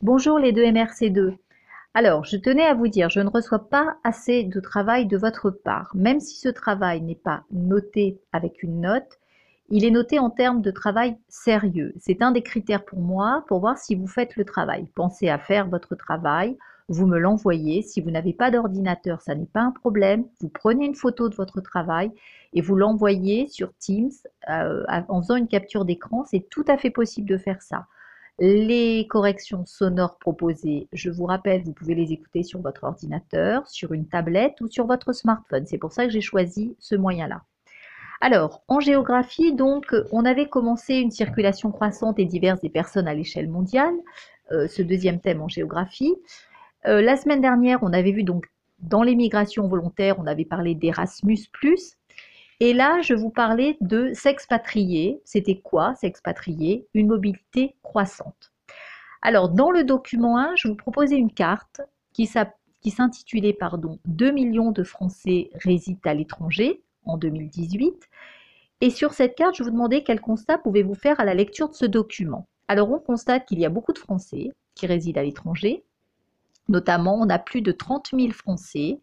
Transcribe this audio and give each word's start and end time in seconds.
Bonjour 0.00 0.38
les 0.38 0.52
deux 0.52 0.62
MRC2. 0.62 1.36
Alors, 1.92 2.24
je 2.24 2.36
tenais 2.36 2.64
à 2.64 2.74
vous 2.74 2.86
dire, 2.86 3.10
je 3.10 3.18
ne 3.18 3.28
reçois 3.28 3.68
pas 3.68 3.96
assez 4.04 4.44
de 4.44 4.60
travail 4.60 5.06
de 5.06 5.16
votre 5.16 5.50
part. 5.50 5.90
Même 5.92 6.20
si 6.20 6.38
ce 6.38 6.48
travail 6.48 7.00
n'est 7.00 7.16
pas 7.16 7.42
noté 7.50 8.20
avec 8.32 8.62
une 8.62 8.80
note, 8.80 9.18
il 9.70 9.84
est 9.84 9.90
noté 9.90 10.20
en 10.20 10.30
termes 10.30 10.62
de 10.62 10.70
travail 10.70 11.16
sérieux. 11.26 11.94
C'est 11.98 12.22
un 12.22 12.30
des 12.30 12.42
critères 12.42 12.84
pour 12.84 13.00
moi 13.00 13.44
pour 13.48 13.58
voir 13.58 13.76
si 13.76 13.96
vous 13.96 14.06
faites 14.06 14.36
le 14.36 14.44
travail. 14.44 14.86
Pensez 14.94 15.28
à 15.28 15.36
faire 15.36 15.66
votre 15.66 15.96
travail, 15.96 16.56
vous 16.88 17.08
me 17.08 17.18
l'envoyez. 17.18 17.82
Si 17.82 18.00
vous 18.00 18.12
n'avez 18.12 18.32
pas 18.32 18.52
d'ordinateur, 18.52 19.20
ça 19.20 19.34
n'est 19.34 19.46
pas 19.46 19.62
un 19.62 19.72
problème. 19.72 20.26
Vous 20.40 20.48
prenez 20.48 20.86
une 20.86 20.94
photo 20.94 21.28
de 21.28 21.34
votre 21.34 21.60
travail 21.60 22.12
et 22.52 22.60
vous 22.60 22.76
l'envoyez 22.76 23.48
sur 23.48 23.74
Teams 23.78 24.12
euh, 24.48 24.84
en 25.08 25.20
faisant 25.22 25.34
une 25.34 25.48
capture 25.48 25.84
d'écran. 25.84 26.24
C'est 26.24 26.48
tout 26.48 26.64
à 26.68 26.78
fait 26.78 26.90
possible 26.90 27.28
de 27.28 27.36
faire 27.36 27.62
ça. 27.62 27.88
Les 28.40 29.06
corrections 29.08 29.66
sonores 29.66 30.16
proposées, 30.18 30.88
je 30.92 31.10
vous 31.10 31.24
rappelle, 31.24 31.64
vous 31.64 31.72
pouvez 31.72 31.96
les 31.96 32.12
écouter 32.12 32.44
sur 32.44 32.60
votre 32.60 32.84
ordinateur, 32.84 33.66
sur 33.66 33.92
une 33.92 34.06
tablette 34.06 34.60
ou 34.60 34.68
sur 34.68 34.86
votre 34.86 35.12
smartphone. 35.12 35.66
C'est 35.66 35.78
pour 35.78 35.90
ça 35.92 36.06
que 36.06 36.12
j'ai 36.12 36.20
choisi 36.20 36.76
ce 36.78 36.94
moyen-là. 36.94 37.42
Alors, 38.20 38.62
en 38.68 38.78
géographie, 38.78 39.52
donc, 39.54 39.92
on 40.12 40.24
avait 40.24 40.48
commencé 40.48 40.94
une 40.94 41.10
circulation 41.10 41.72
croissante 41.72 42.18
et 42.20 42.24
diverse 42.24 42.60
des 42.60 42.70
personnes 42.70 43.08
à 43.08 43.14
l'échelle 43.14 43.48
mondiale, 43.48 43.94
euh, 44.52 44.68
ce 44.68 44.82
deuxième 44.82 45.20
thème 45.20 45.40
en 45.40 45.48
géographie. 45.48 46.14
Euh, 46.86 47.00
la 47.00 47.16
semaine 47.16 47.40
dernière, 47.40 47.82
on 47.82 47.92
avait 47.92 48.12
vu 48.12 48.22
donc 48.22 48.46
dans 48.78 49.02
l'émigration 49.02 49.66
volontaire, 49.66 50.16
on 50.20 50.26
avait 50.26 50.44
parlé 50.44 50.76
d'Erasmus+, 50.76 51.48
et 52.60 52.72
là, 52.72 53.00
je 53.02 53.14
vous 53.14 53.30
parlais 53.30 53.76
de 53.80 54.12
s'expatrier. 54.14 55.20
C'était 55.24 55.60
quoi 55.60 55.94
s'expatrier? 55.94 56.86
Une 56.94 57.06
mobilité 57.06 57.76
croissante. 57.82 58.52
Alors, 59.22 59.48
dans 59.48 59.70
le 59.70 59.84
document 59.84 60.38
1, 60.38 60.56
je 60.56 60.68
vous 60.68 60.74
proposais 60.76 61.16
une 61.16 61.32
carte 61.32 61.80
qui 62.12 62.26
s'intitulait 62.26 63.52
pardon 63.52 63.98
2 64.06 64.30
millions 64.32 64.72
de 64.72 64.82
Français 64.82 65.50
résident 65.54 66.00
à 66.04 66.14
l'étranger 66.14 66.82
en 67.04 67.16
2018. 67.16 68.08
Et 68.80 68.90
sur 68.90 69.12
cette 69.12 69.36
carte, 69.36 69.56
je 69.56 69.62
vous 69.62 69.70
demandais 69.70 70.02
quel 70.02 70.20
constat 70.20 70.58
pouvez-vous 70.58 70.94
faire 70.94 71.18
à 71.20 71.24
la 71.24 71.34
lecture 71.34 71.68
de 71.68 71.74
ce 71.74 71.86
document. 71.86 72.48
Alors, 72.68 72.90
on 72.90 72.98
constate 72.98 73.46
qu'il 73.46 73.58
y 73.60 73.66
a 73.66 73.70
beaucoup 73.70 73.92
de 73.92 73.98
Français 73.98 74.50
qui 74.74 74.86
résident 74.86 75.20
à 75.20 75.24
l'étranger. 75.24 75.84
Notamment, 76.68 77.14
on 77.14 77.28
a 77.28 77.38
plus 77.38 77.62
de 77.62 77.72
30 77.72 78.10
000 78.12 78.30
Français 78.32 79.00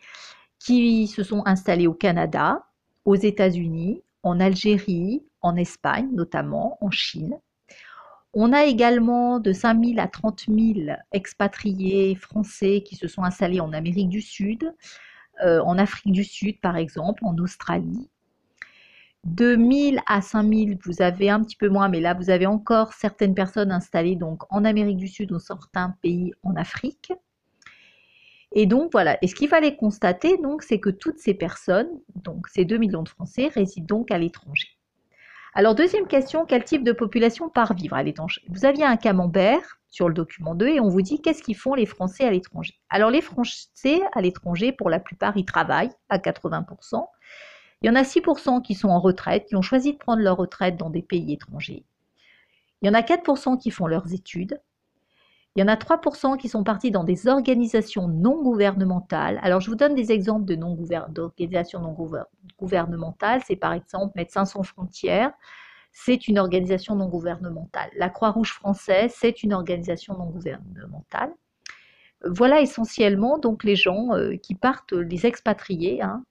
qui 0.60 1.08
se 1.08 1.24
sont 1.24 1.42
installés 1.46 1.88
au 1.88 1.94
Canada, 1.94 2.66
aux 3.06 3.16
États-Unis, 3.16 4.02
en 4.24 4.40
Algérie, 4.40 5.24
en 5.42 5.56
Espagne 5.56 6.10
notamment, 6.12 6.78
en 6.82 6.90
Chine. 6.92 7.38
On 8.34 8.52
a 8.52 8.66
également 8.66 9.40
de 9.40 9.54
5 9.54 9.82
000 9.82 10.00
à 10.00 10.08
30 10.08 10.46
000 10.50 10.98
expatriés 11.14 12.16
français 12.16 12.84
qui 12.86 12.96
se 12.96 13.08
sont 13.08 13.24
installés 13.24 13.62
en 13.62 13.72
Amérique 13.72 14.10
du 14.10 14.22
Sud, 14.22 14.74
euh, 15.46 15.62
en 15.62 15.78
Afrique 15.78 16.12
du 16.12 16.26
Sud 16.26 16.60
par 16.60 16.76
exemple, 16.76 17.24
en 17.24 17.38
Australie. 17.38 18.10
De 19.24 19.56
1000 19.56 20.02
à 20.06 20.22
5000, 20.22 20.78
vous 20.86 21.02
avez 21.02 21.30
un 21.30 21.42
petit 21.42 21.56
peu 21.56 21.70
moins, 21.70 21.90
mais 21.90 22.00
là 22.00 22.14
vous 22.14 22.30
avez 22.30 22.46
encore 22.46 22.94
certaines 22.94 23.34
personnes 23.34 23.72
installées 23.72 24.16
donc 24.16 24.44
en 24.52 24.66
Amérique 24.66 24.98
du 24.98 25.08
Sud 25.08 25.32
ou 25.32 25.40
certains 25.40 25.96
pays 26.02 26.34
en 26.44 26.56
Afrique. 26.56 27.14
Et 28.58 28.66
donc 28.66 28.94
voilà, 28.94 29.18
et 29.22 29.28
ce 29.28 29.36
qu'il 29.36 29.50
fallait 29.50 29.76
constater, 29.76 30.38
c'est 30.62 30.80
que 30.80 30.90
toutes 30.90 31.20
ces 31.20 31.34
personnes, 31.34 31.90
donc 32.16 32.48
ces 32.48 32.64
2 32.64 32.78
millions 32.78 33.04
de 33.04 33.10
Français, 33.10 33.50
résident 33.50 33.98
donc 33.98 34.12
à 34.12 34.18
l'étranger. 34.18 34.70
Alors 35.54 35.76
deuxième 35.76 36.08
question, 36.08 36.46
quel 36.46 36.64
type 36.64 36.84
de 36.84 36.94
population 36.94 37.50
part 37.50 37.74
vivre 37.74 37.96
à 37.96 38.04
l'étranger? 38.04 38.42
Vous 38.50 38.66
aviez 38.66 38.86
un 38.86 38.96
camembert 38.96 39.78
sur 39.90 40.08
le 40.08 40.14
document 40.14 40.56
2 40.56 40.68
et 40.68 40.80
on 40.80 40.88
vous 40.88 41.02
dit 41.02 41.22
qu'est-ce 41.22 41.44
qu'ils 41.44 41.58
font 41.58 41.74
les 41.74 41.86
Français 41.86 42.24
à 42.24 42.32
l'étranger? 42.32 42.80
Alors 42.90 43.10
les 43.10 43.22
Français 43.22 44.02
à 44.14 44.22
l'étranger, 44.22 44.72
pour 44.72 44.90
la 44.90 45.00
plupart, 45.00 45.36
ils 45.38 45.46
travaillent 45.46 45.92
à 46.08 46.18
80%. 46.18 47.06
Il 47.82 47.88
y 47.88 47.90
en 47.90 47.96
a 47.96 48.04
6% 48.04 48.62
qui 48.62 48.74
sont 48.74 48.90
en 48.90 49.00
retraite, 49.00 49.48
qui 49.48 49.56
ont 49.58 49.62
choisi 49.62 49.94
de 49.94 49.98
prendre 49.98 50.22
leur 50.22 50.38
retraite 50.38 50.78
dans 50.78 50.90
des 50.90 51.02
pays 51.02 51.34
étrangers. 51.34 51.84
Il 52.82 52.88
y 52.88 52.90
en 52.90 52.94
a 52.94 53.02
4% 53.02 53.58
qui 53.58 53.70
font 53.70 53.88
leurs 53.88 54.14
études. 54.14 54.62
Il 55.56 55.62
y 55.62 55.64
en 55.64 55.70
a 55.70 55.76
3% 55.76 56.38
qui 56.38 56.50
sont 56.50 56.66
partis 56.66 56.92
dans 56.92 57.06
des 57.06 57.30
organisations 57.30 58.10
non 58.10 58.44
gouvernementales. 58.44 59.40
Alors, 59.42 59.62
je 59.62 59.70
vous 59.70 59.78
donne 59.78 59.96
des 59.96 60.12
exemples 60.12 60.44
de 60.44 60.56
d'organisations 61.10 61.80
non 61.80 61.96
gouvernementales. 62.60 63.42
C'est 63.48 63.56
par 63.56 63.72
exemple 63.72 64.12
Médecins 64.18 64.44
sans 64.44 64.64
frontières. 64.64 65.32
C'est 65.94 66.28
une 66.28 66.40
organisation 66.40 66.96
non 66.96 67.08
gouvernementale. 67.08 67.90
La 67.96 68.10
Croix-Rouge 68.10 68.52
française, 68.52 69.14
c'est 69.16 69.44
une 69.44 69.54
organisation 69.54 70.18
non 70.18 70.26
gouvernementale. 70.26 71.34
Voilà 72.26 72.60
essentiellement 72.60 73.38
donc 73.38 73.64
les 73.64 73.78
gens 73.78 74.14
euh, 74.14 74.36
qui 74.36 74.56
partent, 74.56 74.92
les 74.92 75.26
expatriés, 75.26 76.02
hein, 76.02 76.26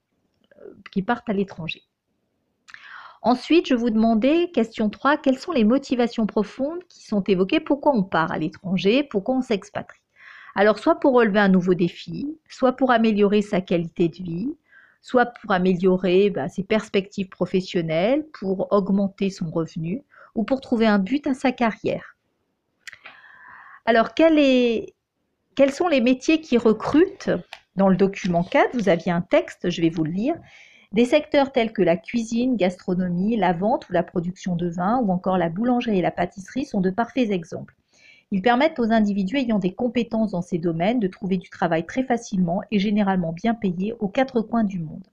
euh, 0.61 0.73
qui 0.91 1.01
partent 1.01 1.29
à 1.29 1.33
l'étranger. 1.33 1.81
Ensuite, 3.27 3.67
je 3.67 3.73
vous 3.73 3.89
demandais, 3.89 4.51
question 4.53 4.87
3, 4.91 5.17
quelles 5.17 5.39
sont 5.39 5.51
les 5.51 5.63
motivations 5.63 6.27
profondes 6.27 6.83
qui 6.87 7.03
sont 7.03 7.23
évoquées? 7.23 7.59
Pourquoi 7.59 7.95
on 7.95 8.03
part 8.03 8.31
à 8.31 8.37
l'étranger? 8.37 9.01
Pourquoi 9.01 9.37
on 9.37 9.41
s'expatrie? 9.41 9.99
Alors, 10.53 10.77
soit 10.77 10.99
pour 10.99 11.13
relever 11.13 11.39
un 11.39 11.49
nouveau 11.49 11.73
défi, 11.73 12.37
soit 12.47 12.73
pour 12.73 12.91
améliorer 12.91 13.41
sa 13.41 13.61
qualité 13.61 14.09
de 14.09 14.17
vie, 14.17 14.55
soit 15.01 15.25
pour 15.25 15.51
améliorer 15.51 16.29
bah, 16.29 16.49
ses 16.49 16.63
perspectives 16.63 17.29
professionnelles, 17.29 18.27
pour 18.31 18.71
augmenter 18.71 19.31
son 19.31 19.49
revenu 19.49 20.03
ou 20.35 20.43
pour 20.43 20.61
trouver 20.61 20.85
un 20.85 20.99
but 20.99 21.25
à 21.25 21.33
sa 21.33 21.51
carrière. 21.51 22.15
Alors, 23.85 24.13
quels 24.13 24.35
sont 25.71 25.87
les 25.87 26.01
métiers 26.01 26.41
qui 26.41 26.59
recrutent? 26.59 27.31
Dans 27.75 27.89
le 27.89 27.97
document 27.97 28.43
4, 28.43 28.75
vous 28.75 28.87
aviez 28.87 29.11
un 29.11 29.21
texte, 29.21 29.71
je 29.71 29.81
vais 29.81 29.89
vous 29.89 30.03
le 30.03 30.11
lire. 30.11 30.35
Des 30.91 31.05
secteurs 31.05 31.51
tels 31.51 31.73
que 31.73 31.81
la 31.81 31.97
cuisine, 31.97 32.55
gastronomie, 32.55 33.37
la 33.37 33.53
vente 33.53 33.89
ou 33.89 33.93
la 33.93 34.03
production 34.03 34.55
de 34.55 34.69
vin 34.69 34.99
ou 34.99 35.11
encore 35.11 35.37
la 35.37 35.49
boulangerie 35.49 35.99
et 35.99 36.01
la 36.01 36.11
pâtisserie 36.11 36.65
sont 36.65 36.81
de 36.81 36.89
parfaits 36.89 37.31
exemples. 37.31 37.75
Ils 38.31 38.41
permettent 38.41 38.79
aux 38.79 38.91
individus 38.91 39.37
ayant 39.37 39.59
des 39.59 39.73
compétences 39.73 40.31
dans 40.31 40.41
ces 40.41 40.57
domaines 40.57 40.99
de 40.99 41.07
trouver 41.07 41.37
du 41.37 41.49
travail 41.49 41.85
très 41.85 42.03
facilement 42.03 42.61
et 42.71 42.79
généralement 42.79 43.33
bien 43.33 43.53
payé 43.53 43.93
aux 43.99 44.07
quatre 44.07 44.41
coins 44.41 44.63
du 44.63 44.79
monde. 44.79 45.07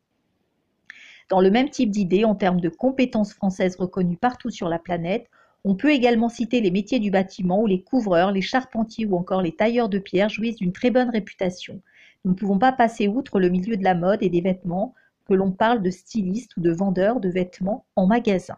Dans 1.29 1.41
le 1.41 1.51
même 1.51 1.71
type 1.71 1.91
d'idée, 1.91 2.25
en 2.25 2.35
termes 2.35 2.61
de 2.61 2.69
compétences 2.69 3.33
françaises 3.33 3.77
reconnues 3.77 4.17
partout 4.17 4.51
sur 4.51 4.69
la 4.69 4.79
planète, 4.79 5.29
on 5.65 5.77
peut 5.77 5.91
également 5.91 6.29
citer 6.29 6.61
les 6.61 6.71
métiers 6.71 6.99
du 6.99 7.11
bâtiment 7.11 7.61
où 7.61 7.67
les 7.67 7.83
couvreurs, 7.83 8.33
les 8.33 8.43
charpentiers 8.43 9.07
ou 9.07 9.17
encore 9.17 9.43
les 9.43 9.55
tailleurs 9.55 9.89
de 9.89 9.99
pierre 9.99 10.29
jouissent 10.29 10.57
d'une 10.57 10.73
très 10.73 10.91
bonne 10.91 11.11
réputation. 11.11 11.81
Nous 12.25 12.33
ne 12.33 12.37
pouvons 12.37 12.59
pas 12.59 12.73
passer 12.73 13.09
outre 13.09 13.39
le 13.39 13.49
milieu 13.49 13.77
de 13.77 13.85
la 13.85 13.95
mode 13.95 14.23
et 14.23 14.29
des 14.29 14.41
vêtements, 14.41 14.95
que 15.29 15.35
l'on 15.35 15.53
parle 15.53 15.83
de 15.83 15.91
styliste 15.91 16.57
ou 16.57 16.61
de 16.61 16.73
vendeur 16.73 17.21
de 17.21 17.29
vêtements 17.29 17.87
en 17.97 18.07
magasin. 18.07 18.57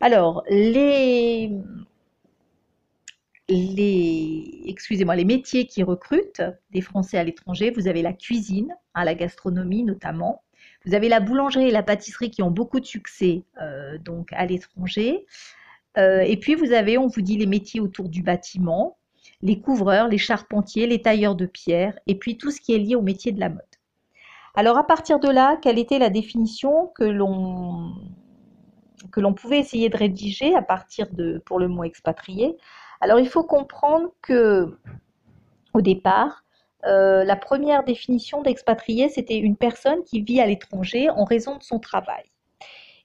Alors, 0.00 0.44
les, 0.48 1.50
excusez-moi, 4.66 5.16
les 5.16 5.24
métiers 5.24 5.66
qui 5.66 5.82
recrutent 5.82 6.42
des 6.70 6.80
Français 6.80 7.18
à 7.18 7.24
l'étranger, 7.24 7.70
vous 7.70 7.88
avez 7.88 8.02
la 8.02 8.12
cuisine, 8.12 8.74
hein, 8.94 9.04
la 9.04 9.14
gastronomie 9.14 9.82
notamment. 9.82 10.42
Vous 10.86 10.94
avez 10.94 11.08
la 11.08 11.20
boulangerie 11.20 11.68
et 11.68 11.70
la 11.70 11.82
pâtisserie 11.82 12.30
qui 12.30 12.42
ont 12.42 12.50
beaucoup 12.50 12.80
de 12.80 12.86
succès 12.86 13.44
euh, 13.60 13.98
donc 13.98 14.32
à 14.32 14.46
l'étranger. 14.46 15.26
Euh, 15.98 16.20
et 16.20 16.36
puis 16.36 16.54
vous 16.54 16.72
avez, 16.72 16.96
on 16.96 17.08
vous 17.08 17.20
dit, 17.20 17.36
les 17.36 17.46
métiers 17.46 17.80
autour 17.80 18.08
du 18.08 18.22
bâtiment, 18.22 18.96
les 19.42 19.60
couvreurs, 19.60 20.08
les 20.08 20.18
charpentiers, 20.18 20.86
les 20.86 21.02
tailleurs 21.02 21.34
de 21.34 21.46
pierre, 21.46 21.98
et 22.06 22.14
puis 22.14 22.38
tout 22.38 22.50
ce 22.50 22.60
qui 22.60 22.74
est 22.74 22.78
lié 22.78 22.94
au 22.94 23.02
métier 23.02 23.32
de 23.32 23.40
la 23.40 23.48
mode. 23.48 23.60
Alors 24.60 24.76
à 24.76 24.86
partir 24.86 25.20
de 25.20 25.28
là, 25.30 25.56
quelle 25.56 25.78
était 25.78 25.98
la 25.98 26.10
définition 26.10 26.92
que 26.94 27.04
l'on 27.04 27.94
pouvait 29.32 29.58
essayer 29.58 29.88
de 29.88 29.96
rédiger 29.96 30.54
à 30.54 30.60
partir 30.60 31.06
de 31.12 31.42
pour 31.46 31.58
le 31.58 31.66
mot 31.66 31.82
expatrié? 31.82 32.58
Alors 33.00 33.18
il 33.18 33.26
faut 33.26 33.42
comprendre 33.42 34.10
que 34.20 34.76
au 35.72 35.80
départ, 35.80 36.44
euh, 36.84 37.24
la 37.24 37.36
première 37.36 37.84
définition 37.84 38.42
d'expatrié, 38.42 39.08
c'était 39.08 39.38
une 39.38 39.56
personne 39.56 40.04
qui 40.04 40.20
vit 40.20 40.42
à 40.42 40.46
l'étranger 40.46 41.08
en 41.08 41.24
raison 41.24 41.56
de 41.56 41.62
son 41.62 41.78
travail. 41.78 42.24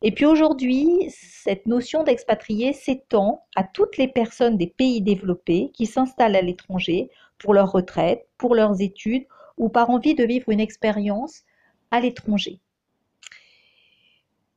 Et 0.02 0.12
puis 0.12 0.26
aujourd'hui, 0.26 1.08
cette 1.10 1.68
notion 1.68 2.04
d'expatrié 2.04 2.74
s'étend 2.74 3.46
à 3.56 3.64
toutes 3.64 3.96
les 3.96 4.10
personnes 4.10 4.58
des 4.58 4.68
pays 4.68 5.02
développés 5.02 5.72
qui 5.74 5.86
s'installent 5.86 6.36
à 6.36 6.42
l'étranger 6.42 7.10
pour 7.38 7.54
leur 7.54 7.72
retraite, 7.72 8.28
pour 8.38 8.56
leurs 8.56 8.82
études 8.82 9.24
ou 9.58 9.70
par 9.70 9.90
envie 9.90 10.16
de 10.16 10.24
vivre 10.24 10.50
une 10.50 10.60
expérience 10.60 11.44
à 11.92 12.00
l'étranger. 12.00 12.60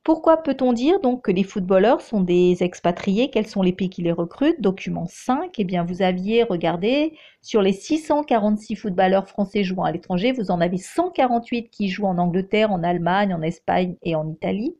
Pourquoi 0.03 0.41
peut-on 0.41 0.73
dire 0.73 1.01
donc 1.01 1.23
que 1.23 1.31
les 1.31 1.43
footballeurs 1.43 2.01
sont 2.01 2.21
des 2.21 2.63
expatriés? 2.63 3.29
Quels 3.29 3.45
sont 3.45 3.61
les 3.61 3.73
pays 3.73 3.89
qui 3.89 4.01
les 4.01 4.11
recrutent? 4.11 4.59
Document 4.59 5.05
5, 5.07 5.59
eh 5.59 5.63
bien 5.63 5.83
vous 5.83 6.01
aviez 6.01 6.41
regardé 6.43 7.13
sur 7.41 7.61
les 7.61 7.73
646 7.73 8.75
footballeurs 8.75 9.27
français 9.27 9.63
jouant 9.63 9.83
à 9.83 9.91
l'étranger, 9.91 10.31
vous 10.31 10.51
en 10.51 10.61
avez 10.61 10.77
148 10.77 11.69
qui 11.69 11.89
jouent 11.89 12.07
en 12.07 12.17
Angleterre, 12.17 12.71
en 12.71 12.81
Allemagne, 12.81 13.35
en 13.35 13.41
Espagne 13.41 13.97
et 14.01 14.15
en 14.15 14.27
Italie. 14.27 14.75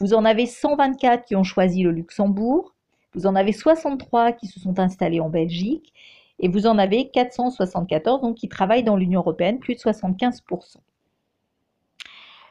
Vous 0.00 0.14
en 0.14 0.24
avez 0.24 0.46
124 0.46 1.26
qui 1.26 1.36
ont 1.36 1.44
choisi 1.44 1.82
le 1.82 1.92
Luxembourg. 1.92 2.74
Vous 3.14 3.26
en 3.26 3.36
avez 3.36 3.52
63 3.52 4.32
qui 4.32 4.46
se 4.46 4.58
sont 4.58 4.78
installés 4.78 5.20
en 5.20 5.28
Belgique 5.28 5.92
et 6.40 6.48
vous 6.48 6.66
en 6.66 6.78
avez 6.78 7.10
474 7.10 8.22
donc, 8.22 8.36
qui 8.36 8.48
travaillent 8.48 8.82
dans 8.82 8.96
l'Union 8.96 9.20
européenne, 9.20 9.58
plus 9.58 9.74
de 9.74 9.80
75%. 9.80 10.76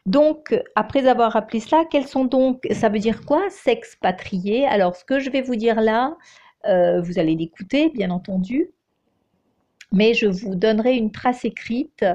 Donc, 0.06 0.56
après 0.76 1.08
avoir 1.08 1.34
rappelé 1.34 1.60
cela, 1.60 1.84
quels 1.86 2.08
sont 2.08 2.26
donc, 2.26 2.66
ça 2.72 2.90
veut 2.90 3.00
dire 3.00 3.26
quoi, 3.26 3.42
s'expatrier? 3.50 4.66
Alors, 4.66 4.96
ce 4.96 5.04
que 5.04 5.20
je 5.20 5.30
vais 5.30 5.42
vous 5.42 5.56
dire 5.56 5.82
là, 5.82 6.16
euh, 6.66 7.02
vous 7.02 7.20
allez 7.20 7.36
l'écouter, 7.36 7.90
bien 7.90 8.10
entendu, 8.12 8.72
mais 9.92 10.14
je 10.14 10.28
vous 10.28 10.56
donnerai 10.56 10.96
une 10.96 11.12
trace 11.12 11.46
écrite 11.46 12.06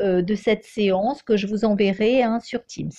euh, 0.00 0.22
de 0.22 0.34
cette 0.34 0.64
séance 0.64 1.22
que 1.22 1.36
je 1.36 1.46
vous 1.46 1.64
enverrai 1.64 2.22
hein, 2.22 2.40
sur 2.40 2.64
Teams. 2.66 2.90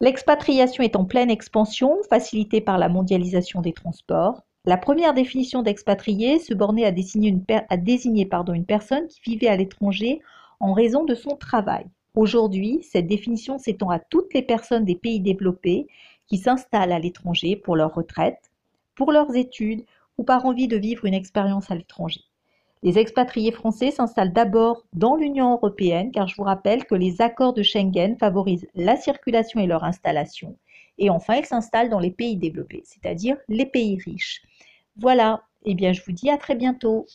L'expatriation 0.00 0.82
est 0.82 0.96
en 0.96 1.04
pleine 1.04 1.30
expansion, 1.30 1.98
facilitée 2.10 2.60
par 2.60 2.76
la 2.76 2.88
mondialisation 2.88 3.60
des 3.60 3.72
transports. 3.72 4.42
La 4.64 4.76
première 4.76 5.12
définition 5.12 5.62
d'expatrié 5.62 6.38
se 6.38 6.54
bornait 6.54 6.84
à 6.84 6.92
désigner, 6.92 7.30
une, 7.30 8.28
pardon, 8.28 8.52
une 8.52 8.64
personne 8.64 9.08
qui 9.08 9.20
vivait 9.22 9.48
à 9.48 9.56
l'étranger 9.56 10.20
en 10.60 10.72
raison 10.72 11.04
de 11.04 11.16
son 11.16 11.34
travail. 11.34 11.84
Aujourd'hui, 12.14 12.80
cette 12.84 13.08
définition 13.08 13.58
s'étend 13.58 13.90
à 13.90 13.98
toutes 13.98 14.32
les 14.34 14.42
personnes 14.42 14.84
des 14.84 14.94
pays 14.94 15.18
développés 15.18 15.88
qui 16.28 16.38
s'installent 16.38 16.92
à 16.92 17.00
l'étranger 17.00 17.56
pour 17.56 17.74
leur 17.74 17.92
retraite, 17.92 18.52
pour 18.94 19.10
leurs 19.10 19.34
études 19.34 19.84
ou 20.16 20.22
par 20.22 20.46
envie 20.46 20.68
de 20.68 20.76
vivre 20.76 21.06
une 21.06 21.14
expérience 21.14 21.72
à 21.72 21.74
l'étranger. 21.74 22.20
Les 22.84 23.00
expatriés 23.00 23.50
français 23.50 23.90
s'installent 23.90 24.32
d'abord 24.32 24.84
dans 24.92 25.16
l'Union 25.16 25.54
européenne 25.54 26.12
car 26.12 26.28
je 26.28 26.36
vous 26.36 26.44
rappelle 26.44 26.84
que 26.84 26.94
les 26.94 27.20
accords 27.20 27.52
de 27.52 27.64
Schengen 27.64 28.16
favorisent 28.16 28.68
la 28.76 28.94
circulation 28.94 29.58
et 29.58 29.66
leur 29.66 29.82
installation. 29.82 30.56
Et 30.98 31.10
enfin, 31.10 31.36
ils 31.36 31.46
s'installent 31.46 31.90
dans 31.90 31.98
les 31.98 32.10
pays 32.10 32.36
développés, 32.36 32.82
c'est-à-dire 32.84 33.36
les 33.48 33.66
pays 33.66 33.98
riches. 33.98 34.42
Voilà, 34.96 35.42
et 35.64 35.72
eh 35.72 35.74
bien 35.74 35.92
je 35.92 36.02
vous 36.02 36.12
dis 36.12 36.30
à 36.30 36.36
très 36.38 36.54
bientôt. 36.54 37.06